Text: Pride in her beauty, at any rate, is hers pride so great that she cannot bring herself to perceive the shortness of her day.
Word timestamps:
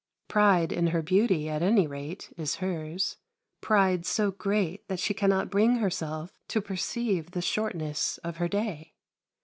Pride 0.27 0.71
in 0.71 0.87
her 0.87 1.03
beauty, 1.03 1.47
at 1.47 1.61
any 1.61 1.85
rate, 1.85 2.33
is 2.35 2.55
hers 2.55 3.17
pride 3.61 4.03
so 4.03 4.31
great 4.31 4.87
that 4.87 4.99
she 4.99 5.13
cannot 5.13 5.51
bring 5.51 5.75
herself 5.75 6.33
to 6.47 6.59
perceive 6.59 7.29
the 7.29 7.39
shortness 7.43 8.17
of 8.23 8.37
her 8.37 8.47
day. 8.47 8.95